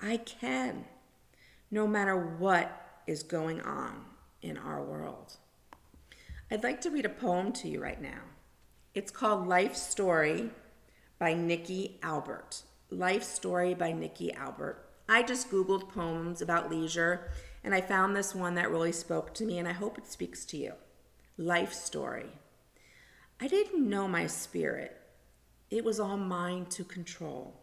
I 0.00 0.18
can. 0.18 0.84
No 1.70 1.86
matter 1.86 2.16
what 2.16 2.89
is 3.10 3.24
going 3.24 3.60
on 3.62 4.04
in 4.40 4.56
our 4.56 4.80
world. 4.84 5.36
I'd 6.48 6.62
like 6.62 6.80
to 6.82 6.90
read 6.90 7.04
a 7.04 7.08
poem 7.08 7.52
to 7.54 7.68
you 7.68 7.82
right 7.82 8.00
now. 8.00 8.20
It's 8.94 9.10
called 9.10 9.48
Life 9.48 9.74
Story 9.74 10.50
by 11.18 11.34
Nikki 11.34 11.98
Albert. 12.04 12.62
Life 12.88 13.24
Story 13.24 13.74
by 13.74 13.90
Nikki 13.90 14.32
Albert. 14.32 14.86
I 15.08 15.24
just 15.24 15.50
Googled 15.50 15.88
poems 15.88 16.40
about 16.40 16.70
leisure 16.70 17.32
and 17.64 17.74
I 17.74 17.80
found 17.80 18.14
this 18.14 18.32
one 18.32 18.54
that 18.54 18.70
really 18.70 18.92
spoke 18.92 19.34
to 19.34 19.44
me, 19.44 19.58
and 19.58 19.68
I 19.68 19.72
hope 19.72 19.98
it 19.98 20.06
speaks 20.06 20.46
to 20.46 20.56
you. 20.56 20.72
Life 21.36 21.74
Story. 21.74 22.30
I 23.40 23.48
didn't 23.48 23.86
know 23.86 24.06
my 24.06 24.28
spirit, 24.28 24.96
it 25.68 25.84
was 25.84 25.98
all 25.98 26.16
mine 26.16 26.66
to 26.66 26.84
control. 26.84 27.60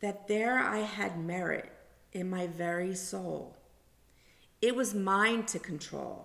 That 0.00 0.26
there 0.26 0.58
I 0.58 0.78
had 0.78 1.24
merit 1.24 1.72
in 2.12 2.28
my 2.28 2.48
very 2.48 2.94
soul 2.94 3.56
it 4.62 4.76
was 4.76 4.94
mine 4.94 5.44
to 5.44 5.58
control, 5.58 6.24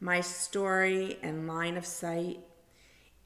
my 0.00 0.18
story 0.22 1.18
and 1.22 1.46
line 1.46 1.76
of 1.76 1.84
sight, 1.84 2.40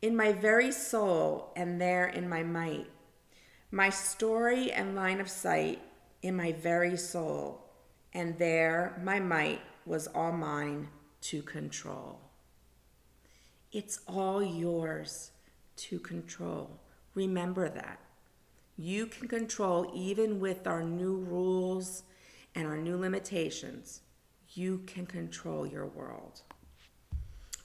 in 0.03 0.16
my 0.16 0.33
very 0.33 0.73
soul 0.73 1.53
and 1.55 1.81
there 1.81 2.07
in 2.09 2.29
my 2.29 2.42
might. 2.42 2.90
My 3.71 3.88
story 3.88 4.73
and 4.73 4.97
line 4.97 5.21
of 5.21 5.31
sight 5.31 5.81
in 6.23 6.35
my 6.35 6.53
very 6.53 6.97
soul, 6.97 7.71
and 8.12 8.37
there 8.37 9.01
my 9.05 9.21
might 9.21 9.61
was 9.87 10.09
all 10.09 10.33
mine 10.33 10.88
to 11.21 11.40
control. 11.42 12.18
It's 13.71 14.01
all 14.09 14.42
yours 14.42 15.31
to 15.77 16.01
control. 16.01 16.81
Remember 17.14 17.68
that. 17.68 18.01
You 18.77 19.07
can 19.07 19.29
control 19.29 19.92
even 19.94 20.40
with 20.40 20.66
our 20.66 20.83
new 20.83 21.16
rules 21.16 22.03
and 22.57 22.66
our 22.66 22.77
new 22.77 22.97
limitations 22.97 24.01
you 24.59 24.83
can 24.87 25.07
control 25.07 25.64
your 25.64 25.87
world. 25.87 26.42